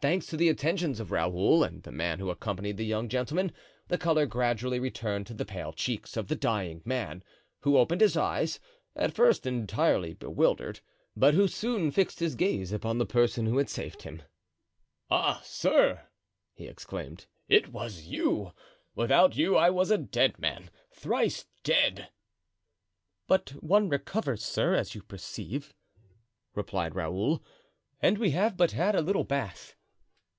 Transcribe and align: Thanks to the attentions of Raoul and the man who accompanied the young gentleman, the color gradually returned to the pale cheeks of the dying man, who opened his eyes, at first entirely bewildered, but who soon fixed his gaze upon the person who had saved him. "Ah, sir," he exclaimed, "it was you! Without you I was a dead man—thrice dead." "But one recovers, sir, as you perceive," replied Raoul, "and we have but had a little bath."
Thanks 0.00 0.26
to 0.26 0.36
the 0.36 0.48
attentions 0.48 1.00
of 1.00 1.10
Raoul 1.10 1.64
and 1.64 1.82
the 1.82 1.90
man 1.90 2.20
who 2.20 2.30
accompanied 2.30 2.76
the 2.76 2.86
young 2.86 3.08
gentleman, 3.08 3.50
the 3.88 3.98
color 3.98 4.26
gradually 4.26 4.78
returned 4.78 5.26
to 5.26 5.34
the 5.34 5.44
pale 5.44 5.72
cheeks 5.72 6.16
of 6.16 6.28
the 6.28 6.36
dying 6.36 6.82
man, 6.84 7.24
who 7.62 7.76
opened 7.76 8.00
his 8.00 8.16
eyes, 8.16 8.60
at 8.94 9.12
first 9.12 9.44
entirely 9.44 10.14
bewildered, 10.14 10.78
but 11.16 11.34
who 11.34 11.48
soon 11.48 11.90
fixed 11.90 12.20
his 12.20 12.36
gaze 12.36 12.70
upon 12.70 12.98
the 12.98 13.06
person 13.06 13.46
who 13.46 13.58
had 13.58 13.68
saved 13.68 14.02
him. 14.02 14.22
"Ah, 15.10 15.40
sir," 15.42 16.06
he 16.54 16.68
exclaimed, 16.68 17.26
"it 17.48 17.72
was 17.72 18.02
you! 18.02 18.52
Without 18.94 19.34
you 19.36 19.56
I 19.56 19.68
was 19.70 19.90
a 19.90 19.98
dead 19.98 20.38
man—thrice 20.38 21.46
dead." 21.64 22.10
"But 23.26 23.50
one 23.64 23.88
recovers, 23.88 24.44
sir, 24.44 24.76
as 24.76 24.94
you 24.94 25.02
perceive," 25.02 25.74
replied 26.54 26.94
Raoul, 26.94 27.42
"and 28.00 28.18
we 28.18 28.30
have 28.30 28.56
but 28.56 28.70
had 28.70 28.94
a 28.94 29.02
little 29.02 29.24
bath." 29.24 29.74